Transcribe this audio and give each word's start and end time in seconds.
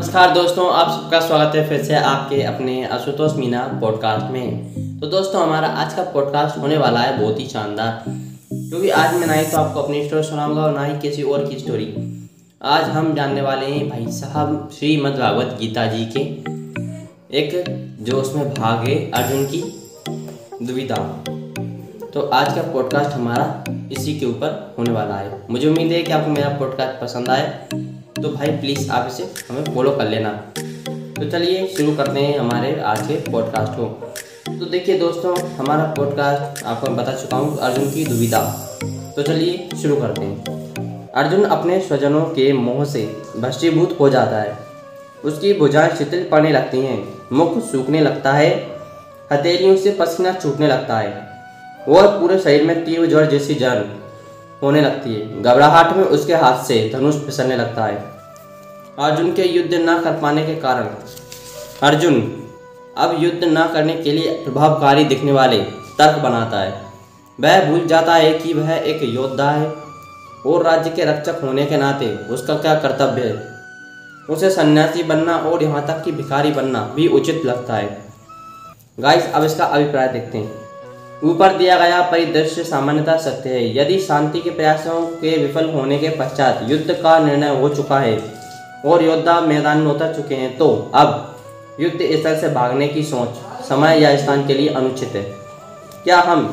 नमस्कार 0.00 0.30
दोस्तों, 0.34 0.66
आप 0.72 0.90
सबका 0.90 1.18
स्वागत 1.20 1.54
है 1.56 1.68
फिर 1.68 1.82
से 1.84 1.94
आपके 1.94 2.40
अपने 2.42 2.84
आशुतोष 2.86 3.32
मीना 3.36 3.60
पॉडकास्ट 3.80 4.30
में। 4.32 5.00
तो 5.00 5.06
दोस्तों, 5.06 5.42
हमारा 5.42 5.68
आज 5.80 5.92
का 5.94 6.02
पॉडकास्ट 6.12 6.58
होने 6.58 6.76
वाला 6.76 7.00
है 7.00 7.18
बहुत 7.18 7.40
ही 7.40 7.46
शानदार, 7.46 8.04
क्योंकि 8.06 8.90
आज 8.90 9.14
मैं 9.14 9.26
ना 9.26 9.32
ही 9.32 9.44
तो 9.46 9.58
आपको 9.58 9.80
अपनी 9.80 10.02
स्टोरी 10.06 10.22
सुनाऊँगा 10.22 10.62
और 10.62 10.72
ना 10.74 10.84
ही 10.84 10.98
किसी 11.00 11.22
और 11.22 11.44
की 11.46 11.58
स्टोरी 11.58 11.88
आज 12.66 12.84
हम 12.90 13.14
जानने 13.14 13.42
वाले 13.42 13.66
हैं 13.66 13.88
भाई 13.88 14.06
साहब 14.12 14.70
श्रीमद् 14.78 15.18
भागवत 15.18 15.56
गीता 15.60 15.86
जी 15.86 16.06
के, 16.06 16.20
एक 17.38 17.64
जो 18.04 18.20
उसमें 18.20 18.54
भाग 18.54 18.88
है 18.88 18.96
अर्जुन 19.12 19.46
की 19.46 19.62
दुविधा 20.64 20.96
तो 22.14 22.28
आज 22.32 22.54
का 22.54 22.62
पॉडकास्ट 22.72 23.10
हमारा 23.10 23.64
इसी 23.92 24.18
के 24.18 24.26
ऊपर 24.26 24.74
होने 24.78 24.92
वाला 24.92 25.14
है। 25.14 25.40
मुझे 25.50 25.68
उम्मीद 25.68 25.92
है 25.92 26.02
कि 26.02 26.12
आपको 26.12 26.30
मेरा 26.30 26.48
पॉडकास्ट 26.58 27.00
पसंद 27.00 27.30
आए। 27.30 27.68
तो 28.22 28.28
भाई 28.28 28.48
प्लीज़ 28.48 28.90
आप 28.90 29.10
इसे 29.12 29.22
हमें 29.50 29.74
फॉलो 29.74 29.90
कर 29.90 30.08
लेना। 30.08 30.30
तो 31.22 31.30
चलिए 31.30 31.66
शुरू 31.66 31.96
करते 31.96 32.20
हैं 32.20 32.38
हमारे 32.38 32.80
आज 32.80 33.06
के 33.06 33.32
पॉडकास्ट 33.32 33.72
को। 33.72 33.84
तो 34.58 34.64
देखिए 34.66 34.98
दोस्तों, 34.98 35.48
हमारा 35.48 35.84
पॉडकास्ट 35.84 36.64
आपको 36.64 36.86
बता 36.86 37.12
चुका 37.12 37.36
हूँ 37.36 37.58
अर्जुन 37.58 37.90
की 37.90 38.04
दुविधा। 38.04 38.40
तो 39.16 39.22
चलिए 39.22 39.68
शुरू 39.82 39.96
करते 39.96 40.20
हैं। 40.20 40.44
अर्जुन 41.12 41.44
अपने 41.44 41.80
स्वजनों 41.80 42.22
के 42.22 42.52
मोह 42.52 42.84
से 42.84 43.22
भस्टीभूत 43.36 43.96
हो 44.00 44.08
जाता 44.08 44.36
है। 44.36 44.58
उसकी 45.24 45.52
भुजाएँ 45.52 45.96
शिथिल 45.96 46.28
पड़ने 46.28 46.52
लगती 46.52 46.80
हैं, 46.80 47.08
मुख 47.32 47.64
सूखने 47.64 48.00
लगता 48.00 48.32
है, 48.32 48.66
हथेलियों 49.32 49.76
से 49.76 49.90
पसीना 49.90 50.32
छूटने 50.32 50.68
लगता 50.68 50.98
है। 50.98 51.28
और 51.88 52.20
पूरे 52.20 52.38
शरीर 52.38 52.62
में 52.62 52.84
तीव्र 52.84 53.06
ज्वर 53.06 53.26
जैसी 53.26 53.54
जलन 53.54 53.96
होने 54.62 54.80
लगती 54.80 55.14
है। 55.14 55.42
घबराहट 55.42 55.96
में 55.96 56.04
उसके 56.04 56.34
हाथ 56.34 56.64
से 56.64 56.90
धनुष 56.94 57.14
फिसलने 57.16 57.56
लगता 57.56 57.84
है। 57.84 57.96
अर्जुन 58.98 59.32
के 59.32 59.42
युद्ध 59.44 59.74
न 59.74 59.98
कर 60.00 60.18
पाने 60.20 60.46
के 60.46 60.54
कारण 60.56 60.88
अर्जुन 61.82 62.20
अब 62.98 63.16
युद्ध 63.18 63.44
न 63.44 63.68
करने 63.74 63.94
के 63.94 64.12
लिए 64.12 64.32
प्रभावकारी 64.44 65.04
दिखने 65.04 65.32
वाले 65.32 65.58
तर्क 65.98 66.18
बनाता 66.18 66.60
है। 66.60 66.72
वह 67.38 67.64
भूल 67.64 67.86
जाता 67.86 68.14
है 68.14 68.32
कि 68.38 68.52
वह 68.52 68.72
एक 68.72 69.02
योद्धा 69.04 69.50
है 69.50 69.72
और 70.46 70.62
राज्य 70.62 70.90
के 70.90 71.04
रक्षक 71.04 71.40
होने 71.42 71.66
के 71.66 71.76
नाते 71.76 72.14
उसका 72.28 72.54
क्या 72.54 72.74
कर्तव्य 72.74 73.22
है। 73.22 73.48
उसे 74.30 74.50
सन्यासी 74.50 75.02
बनना 75.02 75.36
और 75.36 75.62
यहाँ 75.62 75.86
तक 75.86 76.02
कि 76.04 76.12
भिखारी 76.12 76.50
बनना 76.50 76.80
भी 76.96 77.06
उचित 77.08 77.44
लगता 77.44 77.74
है। 77.74 77.98
गाइस 79.00 79.32
अब 79.32 79.44
इसका 79.44 79.64
अभिप्राय 79.64 80.08
देखते 80.08 80.38
हैं। 80.38 80.59
ऊपर 81.22 81.56
दिया 81.56 81.78
गया 81.78 82.00
परिदृश्य 82.02 82.62
सामान्यतः 82.64 83.16
सत्य 83.16 83.50
है। 83.50 83.76
यदि 83.76 83.98
शांति 83.98 84.40
के 84.40 84.50
प्रयासों 84.50 85.00
के 85.16 85.36
विफल 85.38 85.68
होने 85.70 85.98
के 85.98 86.08
पश्चात 86.10 86.60
युद्ध 86.68 86.92
का 86.92 87.18
निर्णय 87.18 87.56
हो 87.56 87.68
चुका 87.68 87.98
है 87.98 88.16
और 88.86 89.02
योद्धा 89.04 89.40
मैदान 89.40 89.78
में 89.78 89.90
उतर 89.92 90.14
चुके 90.14 90.34
हैं 90.34 90.56
तो 90.58 90.68
अब 90.94 91.36
युद्ध 91.80 91.98
स्थल 91.98 92.38
से 92.40 92.48
भागने 92.48 92.88
की 92.88 93.02
सोच, 93.02 93.28
समय 93.68 94.00
या 94.00 94.16
स्थान 94.16 94.46
के 94.46 94.54
लिए 94.54 94.68
अनुचित 94.70 95.08
है। 95.08 95.22
क्या 96.04 96.20
हम 96.20 96.48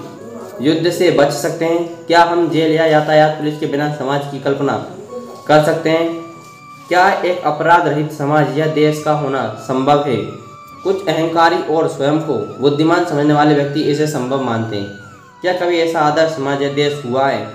युद्ध 0.61 0.91
से 0.91 1.09
बच 1.11 1.31
सकते 1.33 1.65
हैं? 1.65 2.05
क्या 2.05 2.23
हम 2.23 2.49
जेल 2.49 2.71
या 2.71 2.85
यातायात 2.85 3.37
पुलिस 3.37 3.59
के 3.59 3.65
बिना 3.65 3.93
समाज 3.95 4.21
की 4.31 4.39
कल्पना 4.39 4.77
कर 5.47 5.63
सकते 5.63 5.89
हैं? 5.89 6.09
क्या 6.87 7.09
एक 7.21 7.43
अपराध 7.45 7.87
रहित 7.87 8.11
समाज 8.11 8.57
या 8.59 8.65
देश 8.73 9.01
का 9.03 9.13
होना 9.13 9.47
संभव 9.61 10.03
है? 10.07 10.17
कुछ 10.87 11.07
अहंकारी 11.07 11.73
और 11.73 11.87
स्वयं 11.87 12.19
को 12.19 12.33
बुद्धिमान 12.33 13.05
समझने 13.05 13.33
वाले 13.33 13.55
व्यक्ति 13.55 13.81
इसे 13.81 14.07
संभव 14.07 14.43
मानते 14.43 14.75
हैं। 14.75 14.87
क्या 15.41 15.53
कभी 15.53 15.79
ऐसा 15.79 15.99
आदर्श 15.99 16.31
समाज 16.31 16.61
या 16.61 16.73
देश 16.73 17.01
हुआ 17.05 17.27
है? 17.27 17.47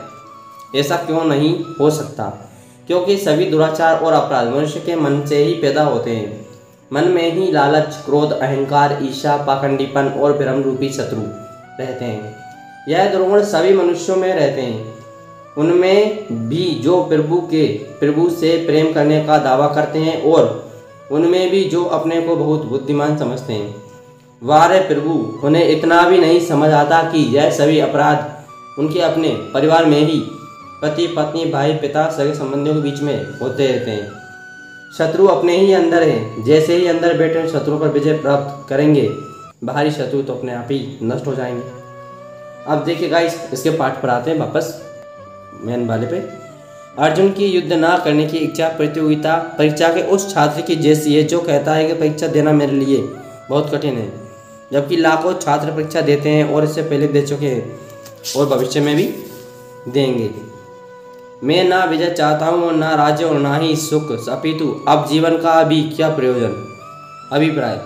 ऐसा 0.77 0.97
क्यों 0.97 1.25
नहीं 1.25 1.65
हो 1.81 1.91
सकता? 1.91 2.51
क्योंकि 2.87 3.17
सभी 3.17 3.45
दुराचार 3.45 3.99
और 3.99 4.13
अपराध 4.13 4.49
मनुष्य 4.49 4.81
के 4.81 4.97
मन 4.97 5.27
से 5.27 5.37
ही 5.37 5.53
पैदा 5.55 5.83
होते 5.83 6.11
हैं। 6.11 6.47
मन 6.93 7.05
में 7.05 7.33
ही 7.33 7.53
लालच, 7.53 7.99
क्रोध, 8.05 8.33
अहंकार 8.33 8.99
ईर्षा 9.03 9.37
पाखंडीपन 9.37 10.09
और 10.09 10.39
भ्रम 10.39 10.63
रूपी 10.63 10.89
शत्रु 10.89 11.21
रहते 11.81 12.05
हैं। 12.05 12.37
यह 12.89 13.13
दुर्गुण 13.13 13.43
सभी 13.43 13.73
मनुष्यों 13.73 14.17
में 14.17 14.35
रहते 14.35 14.63
हैं। 14.63 14.95
उनमें 15.59 16.25
भी 16.49 16.81
जो 16.85 17.05
प्रभु 17.05 17.37
के, 17.37 17.67
प्रभु 17.79 18.31
से 18.31 18.67
प्रेम 18.67 18.93
करने 18.93 19.25
का 19.25 19.39
दावा 19.39 19.67
करते 19.67 19.99
हैं 19.99 20.23
और 20.23 20.72
उनमें 21.13 21.51
भी 21.51 21.65
जो 21.65 21.85
अपने 21.85 22.21
को 22.21 22.37
बहुत 22.37 22.65
बुद्धिमान 22.65 23.19
समझते 23.19 23.53
हैं। 23.53 23.83
वारे 24.43 24.81
प्रभु, 24.81 25.41
उन्हें 25.45 25.69
इतना 25.69 26.09
भी 26.09 26.19
नहीं 26.19 26.41
समझ 26.41 26.71
आता 26.71 27.03
कि 27.03 27.19
यह 27.37 27.51
सभी 27.51 27.79
अपराध 27.79 28.43
उनके 28.79 29.01
अपने 29.01 29.29
परिवार 29.29 29.85
में 29.85 30.01
ही 30.01 30.23
पति, 30.83 31.07
पत्नी, 31.07 31.45
भाई, 31.45 31.73
पिता, 31.73 32.11
सगे 32.11 32.35
संबंधियों 32.35 32.77
के 32.77 32.83
बीच 32.83 33.01
में 33.01 33.39
होते 33.43 33.67
रहते 33.67 33.91
हैं। 33.91 34.13
शत्रु 34.99 35.27
अपने 35.27 35.57
ही 35.57 35.73
अंदर 35.73 36.03
हैं। 36.03 36.45
जैसे 36.45 36.77
ही 36.77 36.87
अंदर 36.87 37.19
बैठे 37.19 37.49
शत्रु 37.49 37.79
पर 37.79 37.89
विजय 37.89 38.13
प्राप्त 38.13 38.69
करेंगे। 38.69 39.11
बाहरी 39.65 39.91
शत्रु 39.91 40.23
तो 40.23 40.35
अपने 40.35 40.55
आप 40.55 40.69
ही 40.71 40.99
नष्ट 41.03 41.27
हो 41.27 41.35
जाएँगे। 41.35 41.63
अब 42.67 42.85
देखिए 42.85 43.09
गाइस 43.09 43.49
इसके 43.53 43.71
पाठ 43.71 44.03
पर 44.03 44.09
आते 44.09 44.31
हैं 44.31 44.39
वापस। 44.39 44.83
मेन 45.65 45.89
वाले 45.89 46.07
पे। 46.07 46.42
अर्जुन 46.95 47.31
की 47.33 47.47
युद्ध 47.47 47.73
ना 47.73 47.97
करने 47.99 48.27
की 48.27 48.39
इच्छा 48.39 48.67
प्रतियोगिता 48.69 49.37
परीक्षा 49.59 49.89
के 49.89 50.01
उस 50.07 50.33
छात्र 50.33 50.63
की 50.63 50.75
जैसी 50.77 51.15
है, 51.15 51.23
जो 51.23 51.39
कहता 51.41 51.75
है 51.75 51.87
कि 51.87 51.95
परीक्षा 51.95 52.27
देना 52.27 52.53
मेरे 52.53 52.73
लिए 52.73 52.97
बहुत 53.49 53.71
कठिन 53.75 53.97
है। 53.97 54.11
जबकि 54.73 54.97
लाखों 54.97 55.33
छात्र 55.35 55.71
परीक्षा 55.71 56.01
देते 56.01 56.29
हैं 56.29 56.45
और 56.45 56.65
इससे 56.65 56.83
पहले 56.83 57.07
दे 57.09 57.23
चुके 57.23 57.47
हैं 57.47 57.79
और 58.37 58.47
भविष्य 58.49 58.81
में 58.81 58.95
भी 58.97 59.05
देंगे। 59.89 60.31
मैं 61.43 61.63
ना 61.65 61.83
विजय 61.85 62.11
चाहता 62.11 62.47
हूँ 62.47 62.65
और 62.65 62.75
ना 62.75 62.95
राज्य 62.95 63.25
और 63.25 63.39
ना 63.39 63.57
ही 63.57 63.75
सुख। 63.79 64.13
अपितु 64.29 64.69
अब 64.89 65.07
जीवन 65.09 65.37
का 65.37 65.53
अभी 65.61 65.83
क्या 65.91 66.09
प्रयोजन? 66.11 66.55
अभिप्राय, 67.33 67.81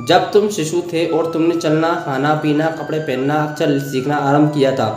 जब 0.00 0.30
तुम 0.32 0.48
शिशु 0.48 0.82
थे 0.92 1.06
और 1.08 1.30
तुमने 1.32 1.56
चलना, 1.56 1.94
खाना, 2.06 2.34
पीना, 2.34 2.70
कपड़े 2.72 2.98
पहनना 2.98 3.34
अक्षर 3.42 3.78
सीखना 3.82 4.16
आरंभ 4.18 4.52
किया 4.54 4.72
था, 4.72 4.88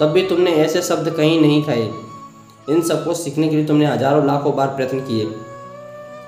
तब 0.00 0.12
भी 0.12 0.22
तुमने 0.22 0.50
ऐसे 0.58 0.82
शब्द 0.82 1.10
कहीं 1.10 1.40
नहीं 1.40 1.62
खाए। 1.64 1.90
इन 2.68 2.82
सबको 2.82 3.14
सीखने 3.14 3.48
के 3.48 3.56
लिए 3.56 3.64
तुमने 3.64 3.86
हज़ारों 3.86 4.26
लाखों 4.26 4.54
बार 4.56 4.66
प्रयत्न 4.66 4.98
किए। 5.00 5.26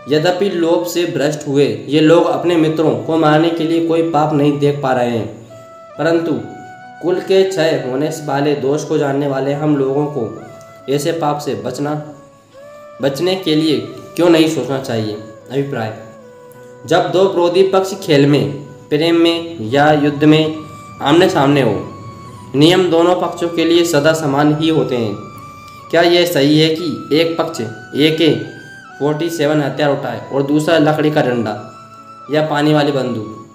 यद्यपि 0.09 0.49
लोभ 0.50 0.87
से 0.87 1.05
भ्रष्ट 1.06 1.47
हुए, 1.49 1.67
ये 1.89 2.00
लोग 2.00 2.27
अपने 2.27 2.56
मित्रों 2.56 2.91
को 2.97 3.17
मारने 3.17 3.50
के 3.50 3.65
लिए 3.65 3.87
कोई 3.89 4.03
पाप 4.11 4.33
नहीं 4.33 4.59
देख 4.59 4.81
पा 4.83 4.93
रहे 4.93 5.11
हैं। 5.11 5.27
परंतु 5.99 6.33
कुल 7.03 7.21
के 7.21 7.43
क्षय 7.45 7.84
होने 7.87 8.09
वाले 8.27 8.55
दोष 8.56 8.84
को 8.84 8.99
जानने 8.99 9.28
वाले 9.28 9.53
हम 9.53 9.77
लोगों 9.77 10.06
को 10.06 10.93
ऐसे 10.93 11.12
पाप 11.12 11.39
से 11.39 11.55
बचना, 11.55 11.95
बचने 13.03 13.34
के 13.37 13.55
लिए 13.55 13.78
क्यों 14.16 14.28
नहीं 14.31 14.49
सोचना 14.49 14.78
चाहिए? 14.78 15.15
अभिप्राय, 15.51 15.97
जब 16.87 17.11
दो 17.11 17.25
विरोधी 17.25 17.62
पक्ष 17.69 17.95
खेल 18.03 18.27
में, 18.27 18.53
प्रेम 18.89 19.16
में 19.16 19.71
या 19.71 19.93
युद्ध 19.93 20.25
में 20.25 20.56
आमने 21.03 21.28
सामने 21.28 21.62
हो, 21.62 21.75
नियम 22.55 22.91
दोनों 22.91 23.15
पक्षों 23.21 23.49
के 23.49 23.65
लिए 23.65 23.84
सदा 23.84 24.12
समान 24.12 24.55
ही 24.56 24.69
होते 24.69 24.97
हैं। 24.97 25.34
क्या 25.94 26.03
यह 26.03 26.27
सही 26.27 26.60
है 26.60 26.75
कि 26.75 27.09
एक 27.12 27.38
पक्ष 27.38 27.60
ए 27.97 28.10
के 28.19 28.34
फोर्टी 28.99 29.31
सेवन 29.31 29.62
हथियार 29.62 29.91
उठाए 29.91 30.31
और 30.32 30.43
दूसरा 30.43 30.78
लकड़ी 30.78 31.10
का 31.10 31.22
डंडा 31.22 31.75
या 32.32 32.47
पानी 32.47 32.75
वाली 32.75 32.93
बंदूक? 32.93 33.47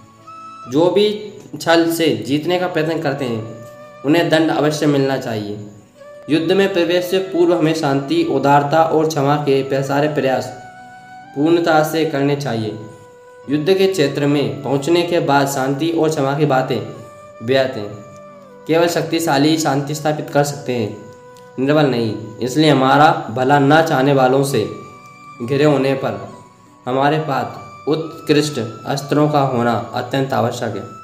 जो 0.71 0.85
भी 0.91 1.33
छल 1.61 1.91
से 1.91 2.23
जीतने 2.27 2.59
का 2.59 2.67
प्रयत्न 2.67 3.01
करते 3.01 3.25
हैं, 3.25 3.65
उन्हें 4.05 4.29
दंड 4.29 4.51
अवश्य 4.51 4.85
मिलना 4.85 5.17
चाहिए। 5.17 5.57
युद्ध 6.29 6.51
में 6.51 6.73
प्रवेश 6.73 7.05
से 7.05 7.19
पूर्व 7.19 7.53
हमें 7.53 7.73
शांति, 7.73 8.23
उदारता 8.23 8.83
और 8.83 9.07
क्षमा 9.07 9.35
के 9.35 9.83
सारे 9.83 10.07
प्रयास 10.07 10.45
पूर्णता 11.35 11.83
से 11.83 12.05
करने 12.05 12.35
चाहिए। 12.35 12.79
युद्ध 13.49 13.73
के 13.73 13.87
क्षेत्र 13.87 14.27
में 14.27 14.63
पहुँचने 14.63 15.01
के 15.01 15.19
बाद 15.19 15.47
शांति 15.47 15.89
और 15.89 16.09
क्षमा 16.09 16.37
की 16.37 16.45
बातें 16.45 16.79
व्यर्थ 17.45 17.77
हैं। 17.77 17.93
केवल 18.67 18.87
शक्तिशाली 18.87 19.57
शांति 19.57 19.95
स्थापित 19.95 20.29
कर 20.29 20.43
सकते 20.43 20.73
हैं। 20.73 21.08
निर्बल 21.59 21.85
नहीं। 21.85 22.37
इसलिए 22.37 22.69
हमारा 22.69 23.27
भला 23.29 23.59
न 23.59 23.81
चाहने 23.81 24.13
वालों 24.13 24.43
से 24.43 24.69
घिरे 25.43 25.63
होने 25.63 25.93
पर 25.93 26.29
हमारे 26.87 27.19
पास 27.19 27.59
उत्कृष्ट 27.87 28.59
अस्त्रों 28.85 29.29
का 29.29 29.41
होना 29.41 29.91
अत्यंत 29.93 30.33
आवश्यक 30.33 30.75
है। 30.75 30.99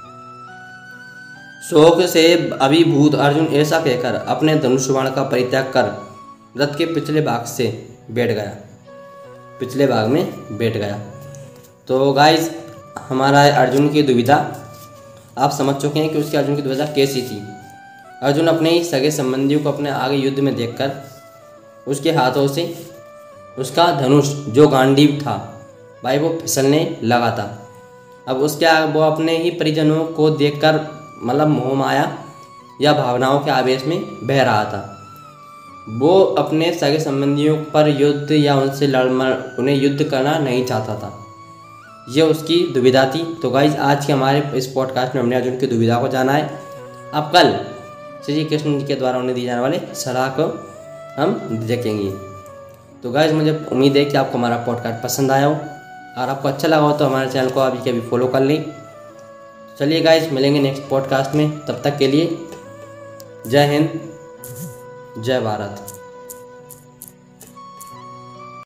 शोक 1.69 2.01
से 2.01 2.49
अभिभूत 2.61 3.15
अर्जुन 3.15 3.45
ऐसा 3.45 3.79
कहकर 3.79 4.15
अपने 4.15 4.55
धनुष्वाण 4.55 5.09
का 5.09 5.23
परित्याग 5.23 5.71
कर 5.77 5.85
रथ 6.57 6.77
के 6.77 6.85
पिछले 6.85 7.21
भाग 7.21 7.45
से 7.45 7.89
बैठ 8.11 8.31
गया। 8.31 8.51
पिछले 9.59 9.87
भाग 9.87 10.07
में 10.07 10.57
बैठ 10.57 10.77
गया। 10.77 10.99
तो 11.87 12.13
गाइज़ 12.13 12.49
हमारा 13.09 13.41
अर्जुन 13.41 13.89
की 13.89 14.03
दुविधा 14.03 14.55
आप 15.37 15.51
समझ 15.51 15.75
चुके 15.75 15.99
हैं 15.99 16.09
कि 16.09 16.19
उसकी 16.19 16.37
अर्जुन 16.37 16.55
की 16.55 16.61
दुविधा 16.61 16.85
कैसी 16.85 17.21
थी? 17.21 17.54
अर्जुन 18.23 18.47
अपने 18.47 18.69
ही 18.69 18.83
सगे 18.83 19.11
संबंधियों 19.11 19.59
को 19.59 19.71
अपने 19.71 19.89
आगे 19.89 20.15
युद्ध 20.15 20.39
में 20.39 20.55
देखकर 20.55 20.91
उसके 21.87 22.11
हाथों 22.11 22.47
से 22.47 22.87
उसका 23.59 24.01
धनुष, 24.01 24.27
जो 24.27 24.67
गांडीव 24.67 25.19
था, 25.21 25.61
भाई 26.03 26.19
वो 26.19 26.29
फिसलने 26.41 26.97
लगा 27.03 27.31
था। 27.31 27.67
अब 28.27 28.37
उसके 28.37 28.65
आगे 28.65 28.93
वो 28.93 29.01
अपने 29.01 29.37
ही 29.37 29.51
परिजनों 29.51 30.05
को 30.05 30.29
देखकर 30.29 30.79
मतलब 31.23 31.47
मोह 31.47 31.73
माया 31.73 32.17
या 32.81 32.93
भावनाओं 32.93 33.39
के 33.39 33.51
आवेश 33.51 33.85
में 33.85 34.27
बह 34.27 34.43
रहा 34.43 34.63
था। 34.63 34.91
वो 35.89 36.23
अपने 36.23 36.73
सगे 36.73 36.99
संबंधियों 36.99 37.57
पर 37.57 37.87
युद्ध 37.87 38.31
या 38.31 38.55
उनसे 38.55 38.87
लड़ 38.87 39.07
उन्हें 39.59 39.75
युद्ध 39.75 40.03
करना 40.03 40.37
नहीं 40.37 40.65
चाहता 40.65 40.95
था। 40.95 41.25
ये 42.09 42.21
उसकी 42.21 42.73
दुविधा 42.73 43.11
थी। 43.15 43.39
तो 43.41 43.49
गाइज़ 43.49 43.77
आज 43.77 44.05
के 44.05 44.13
हमारे 44.13 44.51
इस 44.55 44.67
पॉडकास्ट 44.67 45.15
में 45.15 45.21
हमने 45.21 45.35
अर्जुन 45.35 45.59
की 45.59 45.67
दुविधा 45.67 45.99
को 45.99 46.07
जाना 46.07 46.33
है। 46.33 46.59
अब 47.13 47.31
कल 47.33 47.74
श्री 48.25 48.45
कृष्ण 48.45 48.79
जी 48.79 48.85
के 48.85 48.95
द्वारा 48.95 49.17
उन्हें 49.17 49.35
दी 49.35 49.45
जाने 49.45 49.61
वाली 49.61 49.81
सलाह 49.93 50.29
को 50.29 50.43
हम 51.21 51.33
देखेंगे। 51.67 52.11
तो 53.03 53.11
गाइज़ 53.11 53.33
मुझे 53.33 53.65
उम्मीद 53.71 53.97
है 53.97 54.05
कि 54.05 54.17
आपको 54.17 54.37
हमारा 54.37 54.57
पॉडकास्ट 54.57 55.03
पसंद 55.03 55.31
आया 55.31 55.45
हो। 55.45 55.53
और 56.17 56.29
आपको 56.29 56.47
अच्छा 56.47 56.67
लगा 56.67 56.81
हो 56.81 56.97
तो 56.97 57.05
हमारे 57.05 57.29
चैनल 57.29 57.49
को 57.49 57.59
अभी 57.59 57.91
कभी 57.91 58.01
फॉलो 58.01 58.27
कर 58.27 58.41
लें। 58.41 58.65
चलिए 59.79 60.01
गाइज़ 60.01 60.29
मिलेंगे 60.31 60.59
नेक्स्ट 60.59 60.83
पॉडकास्ट 60.89 61.35
में। 61.35 61.65
तब 61.65 61.81
तक 61.83 61.97
के 61.97 62.07
लिए 62.07 62.37
जय 63.47 63.65
हिंद, 63.65 63.99
जय 65.23 65.39
भारत। 65.39 65.94